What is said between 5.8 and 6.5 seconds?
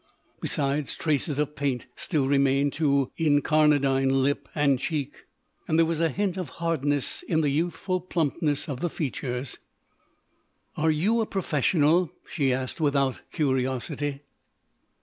was a hint of